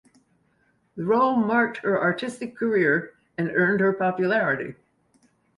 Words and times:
The 0.95 1.03
role 1.05 1.35
marked 1.35 1.77
her 1.83 2.01
artistic 2.01 2.55
career 2.55 3.13
and 3.37 3.51
earned 3.51 3.81
her 3.81 3.93
popularity. 3.93 4.73